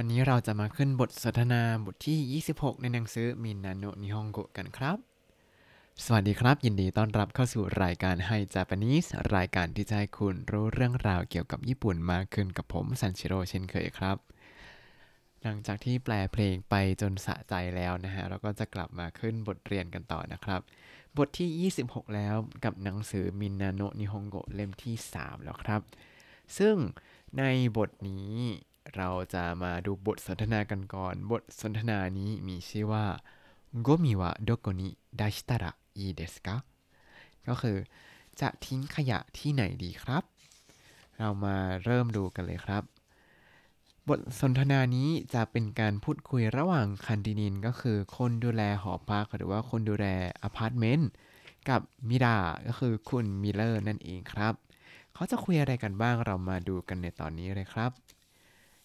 [0.00, 4.98] วันนี้เราจะมาขึ้นบทสนทนาบทที่ 26 ในหนังสือมินนาโนนิฮงโกกันครับ
[6.04, 14.16] สวัสดีครับ ยินดีต้อนรับเข้าสู่รายการไฮจ a p a n e s e รายการที่จะให้คุณรู้เรื่องราวเกี่ยวกับญี่ปุ่นมากขึ้นกับผมซันชิโร่เช่นเคยครับ
[15.42, 20.60] หลังจากที่แปลเพลงไปจนสะใจแล้วนะฮะ เราก็จะกลับมาขึ้นบทเรียนกันต่อนะครับ
[21.18, 25.82] บทที่ 26 แล้วกับหนังสือมินนาโนนิฮงโกเล่มที่ 3 แล้วครับ
[26.58, 26.76] ซึ่ง
[27.38, 27.42] ใน
[27.76, 28.32] บทนี้
[28.96, 33.06] เราจะมาดูบทสนทนากันก่อน บทสนทนานี้มีชื่อว่า
[33.82, 36.56] โกมิวะโดโกนิไดชิตาระอีเดสกะ
[37.48, 37.76] ก็คือ
[38.40, 40.22] จะทิ้งขยะที่ไหนดีครับ
[41.18, 42.82] เรามาเริ่มดูกันเลยครับ
[44.08, 50.06] บทสนทนานี้จะเป็นการพูดคุยระหว่างคันดินินก็คือคนดูแลหอพักหรือว่าคนดูแล
[50.42, 51.10] อพาร์ตเมนต์
[51.70, 54.54] กับมิราก็คือคุณมิเลอร์นั่นเองครับ
[55.14, 57.90] เขาจะคุยอะไรกันบ้างเรามาดูกันในตอนนี้เลยครับ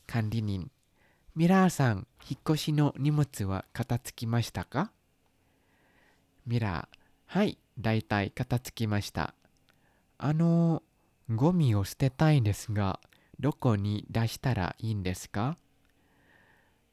[0.05, 0.69] 管理人。
[1.35, 4.91] ミラーさん引っ越しの荷物は片付きましたか？
[6.45, 9.33] ミラー、はい、だいたい片付きました。
[10.17, 10.83] あの
[11.29, 12.99] ゴミを捨てたいんですが
[13.39, 15.57] どこに出したらいいんですか？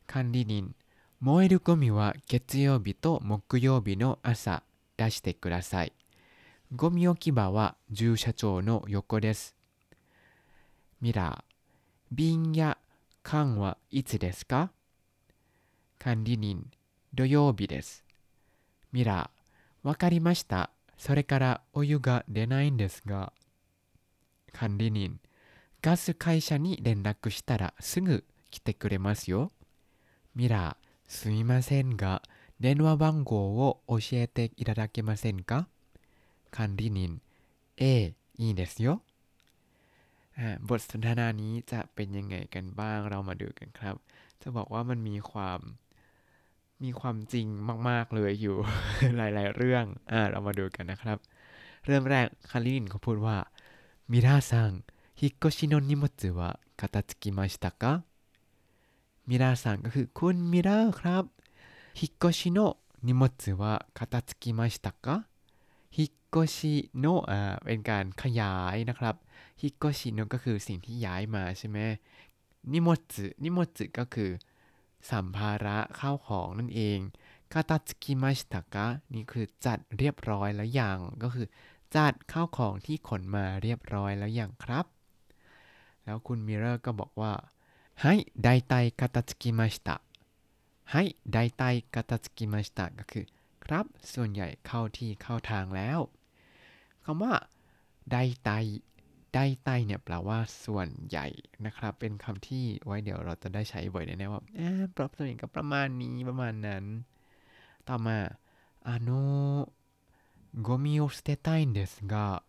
[0.07, 0.75] 管理人
[1.21, 4.63] 燃えるゴミは月曜日と木曜日の朝
[4.97, 5.93] 出してください。
[6.75, 9.55] ゴミ置き場は駐車場の横です。
[11.01, 11.55] ミラー
[12.11, 12.79] 瓶や
[13.23, 14.73] 缶はいつですか？
[15.99, 16.71] 管理人、
[17.15, 18.03] 土曜日です。
[18.93, 20.71] ミラー、わかりました。
[20.97, 23.33] それからお湯が出ないんですが。
[24.53, 25.21] 管理人、
[25.83, 29.53] ガス会社に連絡したらすぐ来てくれますよ。
[30.35, 32.23] ミラー、すみませんが、
[32.59, 35.69] 電話番号を教えていただけませんか？
[36.51, 37.21] 管理人、
[37.77, 39.03] ええ、いいですよ。
[40.69, 43.97] บทสนทนานี้จะเป็นยังไงกันบ้างเรามาดูกันครับ
[44.43, 45.61] จะบอกว่ามันมีความ
[46.83, 47.47] มีความจริง
[47.89, 48.57] มาก ๆ เลยอยู่
[49.17, 51.19] หลาย ๆ เรื่อง อ่า เรามาดูกันนะครับ
[51.87, 53.37] เริ่มแรก管理人 เขาพูดว่า
[54.11, 61.25] ミラーさん、引っ越しの荷物は片付きましたか ミラーさん ก็คือคุณมิราครับ
[62.01, 69.15] 引っ越しの荷物は片付きましたか 引っ越しの อ่าเป็นการขยายนะครับ
[69.61, 71.79] 引っ越しの ก็คือสิ่งที่ย้ายมาใช่ไหม
[72.73, 74.31] นิโมจุนิโมจุก็คือ
[75.11, 76.99] สัมภาระข้าวของนั่นเอง
[77.53, 81.47] 片付きましたか นี่คือจัดเรียบร้อยแล้วอย่างก็คือ
[81.97, 84.87] จัดข้าวของที่ขนมาเรียบร้อยแล้วอย่างครับ
[86.05, 87.33] แล้วคุณมิเรอร์ก็บอกว่า
[88.03, 89.97] はい、だいたい片付きました は
[90.93, 91.63] い、だいたい
[91.95, 93.25] 片付きました ก็คือ
[93.65, 95.99] ครับ ส่วนใหญ่เข้าที่เข้าทางแล้ว
[97.05, 97.35] คำว่า
[98.11, 98.51] ไดไต
[99.34, 101.28] ไดไตเนี่ยแปลว่าส่วนใหญ่
[101.66, 104.42] นะครับ เป็นคำที่ไว้เดี๋ยวเราจะได้ใช้บ่อยแน่ๆว่า
[104.98, 106.86] ปรับตัวเองก็ประมาณนี้ประมาณนั้น
[107.88, 108.18] ต่อมา
[108.90, 109.10] あの
[110.68, 112.44] ゴミを捨てたいんですが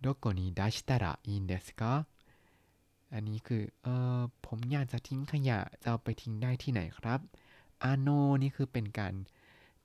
[0.00, 2.06] どこに出したらいいんですか
[3.12, 7.20] อันนี้คือเออผมอยากจะทิ้งขยะจะเอาไปทิ้งได้ที่ไหนครับ
[7.84, 8.08] อาโน
[8.42, 9.14] นี่คือเป็นการ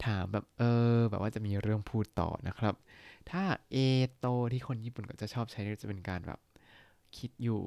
[0.05, 0.63] ถามแบบเอ
[0.95, 2.75] อแบบว่าจะมีเรื่องพูดต่อนะครับ
[3.29, 3.77] ถ้าเอ
[4.16, 4.16] โต
[4.54, 6.40] ที่คนญี่ปุ่นก็จะชอบใช้จะเป็นการแบบ
[7.16, 7.60] คิดอยู่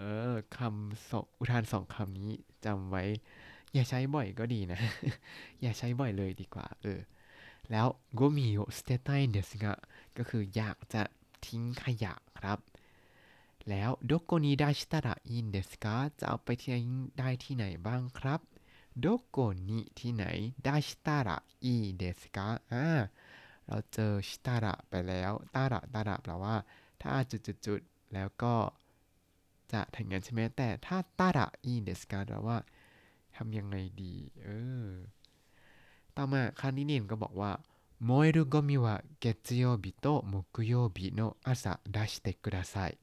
[0.00, 2.30] เออคำสองอุทานสองคำนี้
[2.64, 3.04] จำไว้
[3.74, 4.80] อย่าใช้บ่อยก็ดีนะ
[5.62, 7.00] อย่าใช้บ่อยเลยดีกว่า เออ
[7.70, 9.74] แล้วゴミを捨てたいんですが
[10.16, 11.02] ก็คืออยากจะ
[11.46, 12.58] ทิ้งขยะครับ
[13.68, 16.86] แล้วどこに出したらいいんですか จะเอาไปทิ้ง
[17.18, 18.40] ได้ที่ไหนบ้างครับ
[19.00, 20.24] どこに ที่ไหน
[20.64, 22.86] 出したらいいですか อ่า
[23.67, 26.55] เราเจอชิตาระไปแล้วตาระตาระแปลว่า
[27.01, 28.55] ถ้าจุดๆแล้วก็
[29.71, 32.57] จะถึงงั้นใช่ไหมแต่ถ้าตาระอีเดสกะแปลว่า
[33.35, 34.47] ทำยังไงดี เอ
[34.85, 34.87] อ
[36.15, 37.51] ต่อมาคานินินก็บอกว่า
[38.09, 42.97] 燃えるゴミは月曜日と木曜日の朝出してください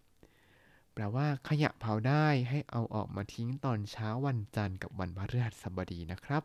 [0.92, 6.42] แปลว่าขยะเผาได้ให้เอาออกมาทิ้งตอนเช้าวันจันทร์กับวันพฤหัสบดีนะครับ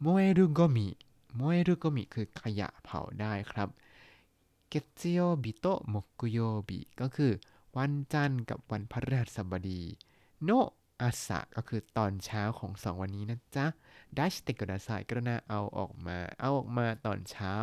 [0.00, 0.88] โมเอรุโกมิ
[1.35, 3.69] โมเอรุโกมิคือขยะเผาได้ครับ
[4.69, 6.39] เกจิโยบิโตโมกุโย
[6.69, 7.31] บิก็คือ
[7.77, 9.81] วันจันทร์กับวันพฤหัสบดี
[10.43, 10.49] โน
[11.01, 13.65] อาสะก็คือตอนเช้าของสองวันนี้นะจ๊ะ
[14.17, 17.53] ดัชเตกดาไซกรุณาเอาออกมา เอาออกมาตอนเช้า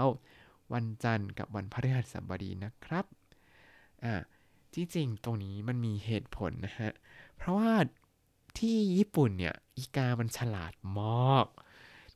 [0.72, 3.06] วันจันทร์กับวันพฤหัสบดีนะครับ
[4.04, 4.14] อ่า
[4.74, 6.90] จริงๆตรงนี้มันมีเหตุผลนะฮะ
[7.36, 7.72] เพราะว่า
[8.58, 11.46] ที่ญี่ปุ่นเนี่ย อีกามันฉลาดมาก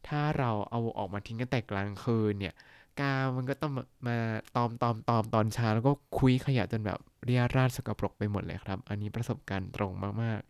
[0.09, 2.55] ถ้าเราเอาออกมาทิ้งกันแต่กลางคืนเนี่ย
[2.97, 3.07] กา
[3.37, 3.73] มันก็ต้อง
[4.09, 4.17] มา
[4.53, 9.93] ตอมตอมตอมตอนเช้าแล้วก็คุยขยะจนแบบเรียราดสกปรกไปหมดเลยครับ อันนี้ประสบการณ์ตรง
[10.23, 10.41] มาก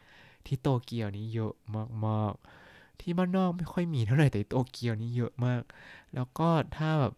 [0.46, 1.52] ที่โตเกียวนี้เยอะ
[2.06, 5.62] มากๆ ที่บ้านนอกไม่ค่อยมีเท่าไหร่แต่โตเกียวนี้เยอะมาก
[6.14, 7.14] แล้วก็ถ้าแบบ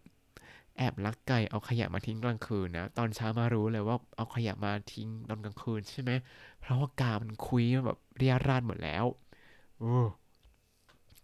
[0.77, 6.11] แอบลักไก่เอาขยะมาทิ้งกลางคืนนะตอนเช้ามารู้เลยว่าเอาขยะมาทิ้งตอนกลางคืนใช่ไหม
[6.59, 9.05] เพราะว่ากามันคุยแบบเรียราดหมดแล้ว
[9.77, 9.85] โอ้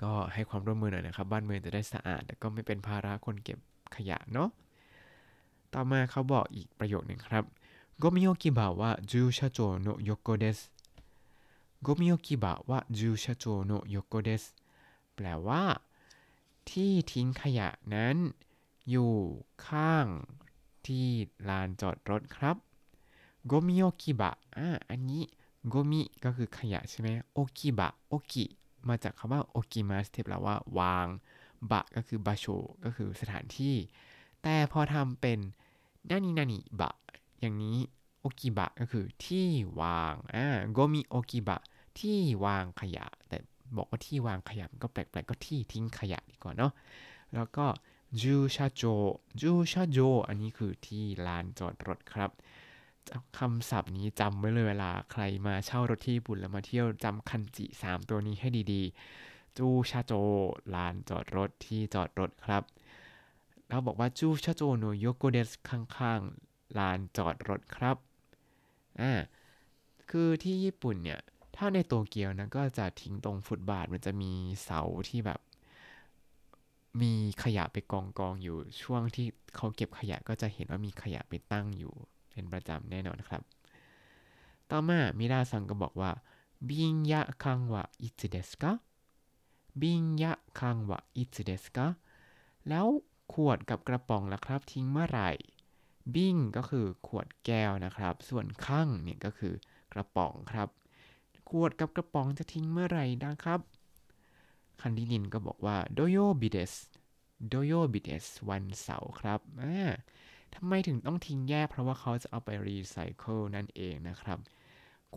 [0.04, 3.60] ก็ให้ความร่วมมือหน่อยนะครับ บ้านเมืองจะได้สะอาด และก็ไม่เป็นภาระคนเก็บ
[3.96, 4.50] ขยะเนาะ
[5.74, 7.44] ต่อมาเขาบอกอีกประโยคหนึ่งครับ
[7.98, 10.60] โกมิโอกิบะวะจูชาโจโนโยโกเดส
[11.82, 15.64] โอกิบะวาโแปลว่า
[16.70, 18.16] ที่ทิ้งขยะนั้น
[18.90, 19.14] อยู่
[19.66, 20.08] ข้าง
[20.86, 21.08] ที่
[21.50, 22.58] ลานจอดรถครับ
[23.46, 25.24] โกมิโอกิบะอ่าอันนี้
[25.70, 28.46] โกมิก็คือขยะใช่ไหมโอกิบะโอกิ
[28.90, 31.08] มาจากคำว่าโอกิมาสที่แปลว่าวาง
[31.72, 32.46] บะก็คือบาโช
[32.86, 33.76] ก็คือสถานที่
[34.44, 35.40] แต่พอทำเป็น
[36.10, 36.92] นานินานิบะ
[37.40, 37.78] อย่างนี้
[38.22, 39.48] โอกิบะก็คือที่
[39.82, 41.62] วางอ่าโกมิโอกิบะ
[42.00, 43.38] ที่วางขยะ แต่
[43.78, 46.72] บอกว่าที่วางขยะก็แปลกๆก็ที่ทิ้งขยะดีกว่าเนาะ
[47.34, 47.66] แล้วก็
[48.22, 48.84] จูชาโจ
[49.42, 49.98] จูชาโจ
[50.28, 52.32] อันนี้คือที่ลานจอดรถครับ
[53.38, 60.14] คำศัพท์นี้จำไว้เลยเวลาใครมาเช่ารถที่ญี่ปุ่นแล้วมาเที่ยวจำคันจิสามตัวนี้ให้ดีๆ จูชาโจ
[60.76, 62.64] ลานจอดรถที่จอดรถครับ
[63.70, 67.98] เราบอกว่าจูชาโจโนโยโกเดสข้างๆลานจอดรถครับ
[69.02, 69.12] อ่า
[70.10, 71.20] คือที่ญี่ปุ่นเนี่ย
[71.56, 74.32] ถ้าในโตเกียวนะก็จะทิ้งตรงฟุตบาทมันจะมี
[74.64, 75.40] เสาที่แบบ
[77.02, 77.14] มี
[77.44, 81.94] ขยะไปกองกองอยู่ช่วงที่เขาเก็บขยะก็จะเห็นว่ามีขยะไปตั้งอยู่
[82.40, 83.42] เป็นประจำแน่นอนครับ
[84.72, 86.12] ต่อมามิราซังก็บอกว่า
[86.68, 88.72] บินยะคังวะอิตเดสกะ
[89.82, 91.88] บินยะคังวะอิตเดสกะ
[92.70, 92.88] แล้ว
[93.34, 95.30] ขวดกับกระป๋องล่ะครับ ทิ้งเมื่อไหร่
[96.16, 99.54] บิ้งก็คือขวดแก้วนะครับ ส่วนข้างเนี่ยก็คือ
[99.94, 100.70] กระป๋องครับ
[101.50, 103.60] ขวดกับกระป๋องจะทิ้งเมื่อไหร่นะครับ
[104.82, 106.74] 管理人 ก็บอกว่า土曜日です
[107.48, 109.90] 土曜日です วันเสาร์ครับอ่า
[110.56, 114.40] ทำไมถึงต้องทิ้งแยกเพราะว่าเขาจะเอาไปรีไซเคิลนั่นเองนะครับ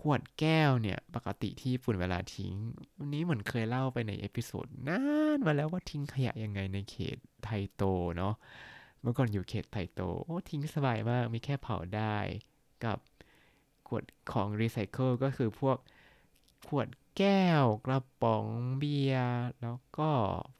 [0.00, 2.54] ขวดแก้วเนี่ย ปกติที่ญี่ปุ่นเวลาทิ้ง
[2.98, 5.00] วันนี้เหมือนเคยเล่าไปใน episode นา
[5.36, 7.82] นมาแล้วว่าทิ้งขยะยังไงในเขตไทโต
[8.16, 8.34] เนาะ
[9.00, 12.16] เมื่อก่อนอยู่เขตไทโตโอ้ทิ้งสบายมากมีแค่เผาได้
[12.84, 12.98] กับ
[13.88, 15.76] ขวดของรีไซเคิลก็คือพวก
[16.68, 16.88] ขวด
[17.18, 18.46] แก้วกระป๋อง
[18.78, 20.10] เบียร์แล้วก็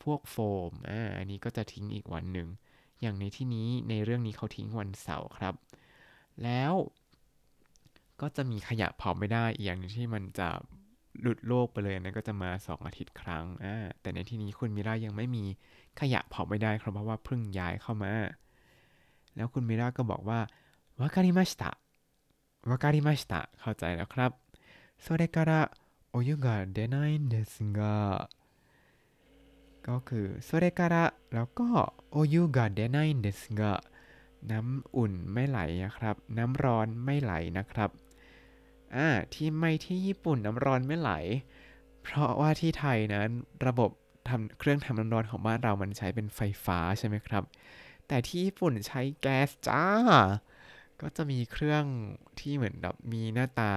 [0.03, 0.37] พวกโฟ
[0.71, 2.49] มอ่าอันนี้ก็จะทิ้งอีกวันหนึ่ง
[3.02, 5.54] อย่างในที่นี้ในเรื่องนี้เขาทิ้งวันเสาร์ครับ
[6.44, 6.74] แล้ว
[8.22, 10.50] ก็จะมีขยะเผาไม่ได้อีกอย่างนึงที่มันจะ
[11.22, 15.44] หลุดโลกไปเลยนะก็จะมาสองอาทิตย์ครั้งอ่าแต่ในที่นี้คุณมิรายังไม่มี
[16.00, 18.14] ขยะเผาไม่ได้ครับเพราะว่าเพิ่งย้ายเข้ามา
[19.36, 20.40] แล้วคุณมิราก็บอกว่า
[21.00, 21.72] วาการิมาชิตะ
[22.70, 24.32] วาการิมาชิตะเข้าใจแล้วครับ
[25.06, 25.72] それから
[26.14, 28.30] お湯が出ないんですが
[29.89, 31.69] ก็คือโซเรการะแล้วก็
[32.11, 33.81] โอยูกาเดนายเดสกะ
[34.51, 37.91] น้ำอุ่นไม่ไหลนะครับ น้ำร้อนไม่ไหลนะครับ
[38.95, 41.13] อ่าที่ไม่ที่ญี่ปุ่นน้ำร้อนไม่ไหล
[42.03, 43.29] เพราะว่าที่ไทยนั้น
[43.67, 43.91] ระบบ
[44.29, 47.45] ทำเครื่องทำน้ำร้อนของบ้านเรามันใช้เป็นไฟฟ้าใช่ไหมครับ
[48.09, 49.85] แต่ที่ญี่ปุ่นใช้แก๊สจ้า
[51.01, 51.85] ก็จะมีเครื่อง
[52.41, 53.75] ที่เหมือนแบบมีหน้าตา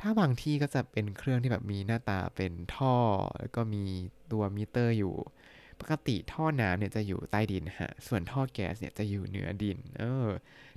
[0.00, 2.94] ถ้าบางที่ก็จะเป็นเครื่องที่แบบมีหน้าตาเป็นท่อ
[3.38, 3.84] แล้วก็มี
[4.32, 5.14] ตัวมิเตอร์อยู่
[5.80, 10.26] ปกติท่อน้ำเนี่ยจะอยู่ใต้ดินฮะ ส่วนท่อแก๊สเนี่ยจะอยู่เหนือดิน เออ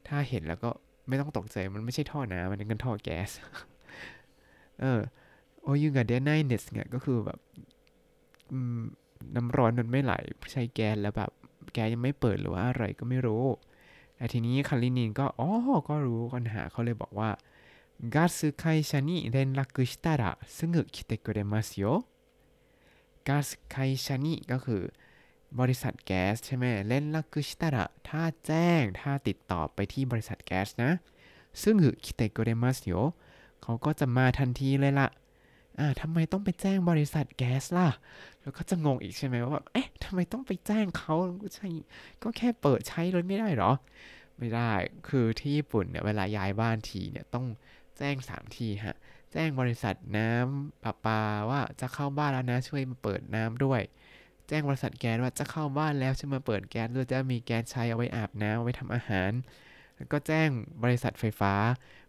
[0.07, 0.69] ถ้าเห็นแล้วก็
[1.07, 3.29] ไม่ต้องตกใจ มันไม่ใช่ท่อน้ำมันเป็นท่อแก๊ส
[4.81, 4.99] เออ
[5.61, 7.39] โอยูกับเดนไนเนสเนี่ยก็คือแบบ
[9.35, 10.13] น้ำร้อนมันไม่ไหล
[10.51, 11.31] ใช้แก๊สแล้วแบบ
[11.73, 13.43] แก๊สยังไม่เปิดหรือว่าอะไรก็ไม่รู้
[14.15, 15.49] แต่ทีนี้คารินินก็ อ๋อ
[15.89, 17.29] ก็รู้ปัญหาเขาเลยบอกว่า
[18.08, 22.04] ガス会社に連絡したらすぐ来てくれますよ
[23.24, 24.92] ガス会社にก็คือ
[25.58, 30.92] บริษัทแก๊สใช่ไหมเล่นลักกุชิตาระถ้าแจ้งถ้าติดต่อไปที่บริษัทแก๊สนะ
[31.62, 32.92] ซึ่งคิเตโกเดมัสโย
[33.62, 35.08] เขาก็จะมาทันทีเลยละ
[35.78, 37.88] อ่าทำไมต้องไปแจ้งบริษัทแก๊สล่ะ
[38.40, 41.66] แล้วก็จะงงอีกใช่ไหมว่า เอ๊ะทำไมต้องไปแจ้งเขาก็ใช่
[42.22, 43.72] ก็แค่เปิดใช้เลยไม่ได้หรอ
[44.38, 44.72] ไม่ได้
[45.08, 47.46] คือที่ญี่ปุ่นเนี่ยเวลาย้ายบ้านทีเนี่ยต้อง
[48.01, 48.95] แจ้งสามทีฮะ
[49.31, 53.81] แจ้งบริษัทน้ำประปาว่าจะเข้าบ้านแล้วนะช่วยมาเปิดน้ำด้วย
[54.47, 59.31] แจ้งบริษัทแก๊สว่าจะเข้าบ้านแล้วช่วยมาเปิดแก๊สด้วยจะมีแก๊สใช้เอาไว้อาบน้ำเอาไว้ทำอาหาร
[59.95, 60.49] แล้วก็แจ้ง
[60.83, 61.53] บริษัทไฟฟ้า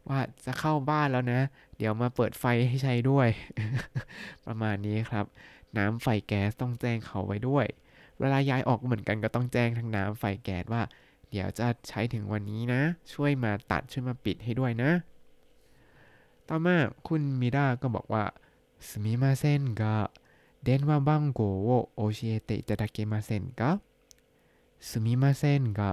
[0.08, 1.40] ว่าจะเข้าบ้านแล้วนะ
[1.76, 3.28] เดี๋ยวมาเปิดไฟให้ใช้ด้วย
[4.46, 5.26] ประมาณนี้ครับ
[5.78, 7.66] น้ำไฟแก๊สต้องแจ้งเขาไว้ด้วย
[8.20, 10.82] เวลาย้ายออกเหมือนกันก็ต้องแจ้งทั้งน้ำไฟแก๊สว่า
[11.30, 12.82] เดี๋ยวจะใช้ถึงวันนี้นะ
[13.14, 14.90] ช่วยมาตัดช่วยมาปิดให้ด้วยนะ
[16.54, 16.78] ต่อมา
[17.08, 18.24] คุณมิดาก็บอกว่า
[18.88, 19.94] สมิมาเซนกะ
[20.62, 23.70] เดนว่าบังโกโอโอชิเอเตะจะดาเกมาเซนกะ
[24.88, 25.90] สมิมาเซนกะ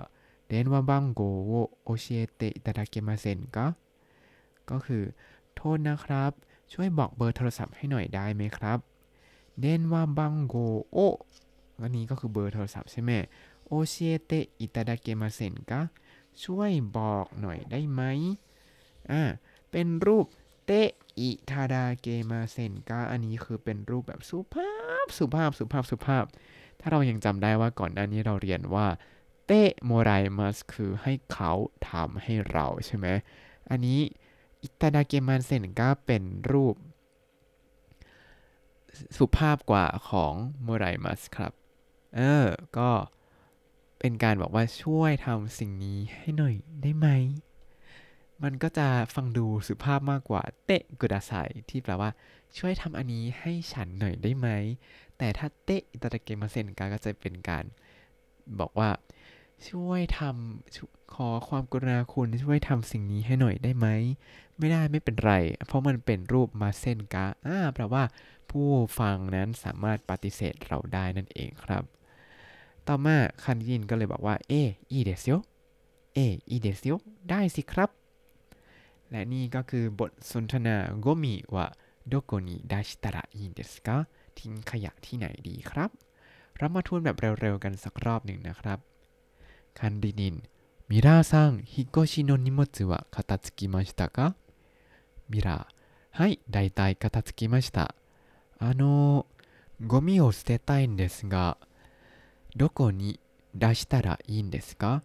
[0.48, 1.52] เดนว่าบังโกโอ
[1.84, 3.68] โอชิเอเตะจะดาเกมาเซนกะ
[4.70, 5.04] ก็คือ
[5.56, 6.32] โทษนะครับ
[6.74, 8.80] ช่วยบอกเบอร์โทรศัพท์ให้หน่อยได้ไหมครับ
[9.60, 10.56] เดนว่าบังโก
[10.92, 10.98] โอ
[11.80, 13.12] ก็นี้ก็คือเบอร์โทรศัพท์ใช่ไหม
[13.66, 15.82] โอเชเตอิตาดาเกมาเซนก็
[16.44, 18.02] ช่วยบอกหน่อยได้ไหม
[19.12, 19.22] อ่า
[19.72, 20.26] เป็นรูป
[20.72, 20.76] เต
[21.20, 24.74] อิทาดาเกมาเซนกะอันนี้คือเป็นรูปแบบสุภา
[25.06, 26.24] พสุภาพสุภาพสุภาพ
[26.80, 28.88] ถ้าเรายังจำได้ว่าก่อนหน้านี้เราเรียนว่า
[29.46, 29.52] เต
[29.86, 31.52] โมไรมัสคือให้เขา
[31.90, 33.08] ทำให้เราใช่ไหม
[33.70, 34.00] อันนี้
[34.64, 36.76] อิตาดาเกมันเซนกะเป็นรูป
[39.18, 40.34] สุภาพกว่าของ
[40.64, 41.54] โมไรมัสครับ
[42.16, 42.46] เออ
[42.78, 42.92] ก็
[44.00, 47.08] เป็นการบอกว่าช่วยทำสิ่งนี้ให้หน่อยได้ไหม
[48.44, 51.32] มันก็จะฟังดูสุภาพมากกว่าเตะกุดาไซ
[51.70, 52.10] ที่แปลว่า
[52.58, 54.48] ช่วยทำอันนี้ให้ฉันหน่อยได้ไหม
[55.18, 57.64] แต่ถ้าเตะอิตาเกมาเซนกาก็จะเป็นการ
[58.60, 58.90] บอกว่า
[59.70, 63.88] ช่วยทำขอความกรุณาคุณช่วยทำสิ่งนี้ให้หน่อยได้ไหม
[64.58, 65.34] ไม่ได้ไม่เป็นไร
[65.68, 68.04] เพราะมันเป็นรูปมาเซนกาอ่าแปลว่า
[68.50, 68.68] ผู้
[69.00, 71.84] ฟังนั้นสามารถปฏิเสธเราได้นั่นเองครับ
[72.88, 74.54] ต่อมาคันยินก็เลยบอกว่า เอ
[74.92, 75.36] อีเดซิโอ
[76.14, 76.20] เอ
[76.50, 76.94] อีเดซิโอ
[77.30, 77.90] ได้สิครับ
[79.11, 81.67] และนี่ก็คือบทสนทนาโกมิวะ
[82.09, 83.97] โดโกนิดาชิตาระอินเดสกะ
[84.39, 85.91] ทิ้งขยะที่ไหนดีครับ
[86.57, 88.79] เรามาทวนแบบเร็วๆกันสักรอบหนึ่งนะครับ
[89.79, 90.35] คันดินิน
[90.91, 94.27] มิราซังฮิโกชิโนนิโมจุวะคาตาสึกิมาชิตะกะ
[95.31, 95.59] มิรา
[96.17, 97.95] はい大体片付きました
[98.59, 99.27] あの、
[99.87, 101.59] ゴミを捨てたいんですが、
[102.57, 103.21] どこに
[103.55, 105.03] 出したらいいんですか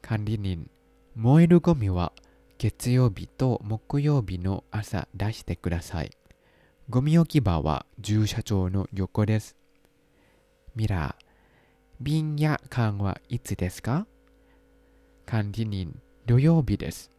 [0.00, 0.70] 管理人、
[1.14, 2.12] 燃えるゴミは
[2.61, 6.11] 月曜日と木曜日の朝出してください。
[6.89, 9.55] ゴミ置き場は駐車場の横です。
[10.75, 11.25] ミラー、
[12.01, 14.07] 瓶や缶はいつですか？
[15.25, 17.11] 管理人、土曜日です。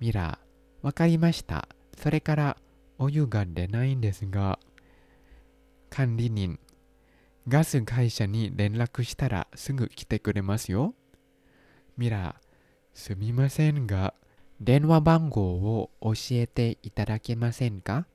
[0.00, 1.66] ミラー、わかりました。
[1.96, 2.56] それから
[2.98, 4.58] お湯が出ないんですが、
[5.88, 6.60] 管理人、
[7.48, 10.94] ガス会社に連絡したらすぐ来てくれますよ。
[11.96, 12.34] ミラー、
[12.92, 14.12] すみませんが、
[14.61, 18.07] 電話番号を教えていただけませんか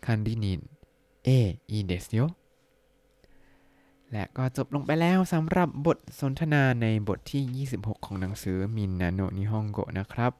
[0.00, 0.68] 管理人、
[1.24, 2.36] ええ、いいですよ。
[4.12, 10.32] และก็จบลงไปแล้วสำหรับบทสนทนาในบทที่ 26 ของหนังสือมินนาโนนิฮงโกะนะครับ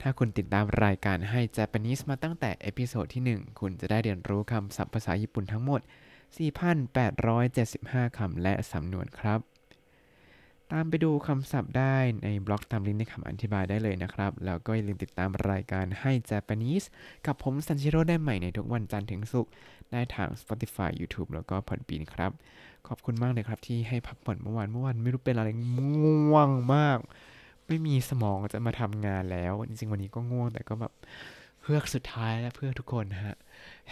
[0.00, 5.80] ถ้าคุณติดตามรายการให้ Japanese มาตั้งแต่เอพิโซดที่ 1 คุณจะได้เรียนรู้คำศัพท์ภาษาญี่ปุ่นทั้งหมด
[6.98, 9.40] 4,875 คำและสำนวนครับ
[10.73, 16.85] ตามไปดูคำศัพท์ได้ในบล็อกตามลิงก์ในคำอธิบายได้เลยนะครับ แล้วก็อย่าลืมติดตามรายการให้ Japanese
[17.25, 19.51] กับผมซันชิโร่ได้ใหม่ในทุกวันจันทร์ถึงศุกร์
[19.91, 22.31] ได้ทาง Spotify YouTube แล้วก็ Podbean ครับ
[22.87, 26.97] ขอบคุณมากเลยครับที่ให้พักผ่อนเมื่อวานเมื่อวานไม่รู้เป็นอะไรง่วงมาก
[27.67, 30.93] ไม่มีสมองจะมาทำงานแล้ว จริงๆวันนี้ก็ง่วงแต่ก็แบบ
[31.61, 33.37] เพื่อสุดท้ายและเพื่อทุกคนฮะ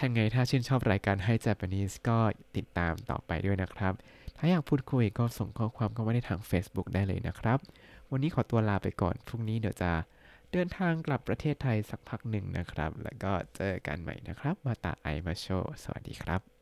[0.01, 2.17] ยังไงถ้าชื่นชอบรายการให้ Japanese ก็
[2.57, 3.93] ติดตามต่อไปด้วยนะครับ
[4.37, 7.59] ถ้าอยากพูดคุยก็ส่งข้อความเข้ามาในทาง Facebook ได้เลยนะครับ
[8.11, 9.91] วันนี้ขอตัวลาไปก่อน พรุ่งนี้เดี๋ยวจะ
[10.51, 15.47] เดินทางกลับประเทศไทยสักพักหนึ่งนะครับ แล้วก็เจอกันใหม่นะครับ มาตาไอมาโช
[15.83, 16.56] สวัสดีครับ